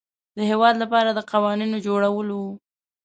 [0.37, 2.49] د هیواد لپاره د قوانینو جوړول وه.